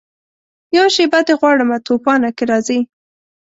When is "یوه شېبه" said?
0.75-1.19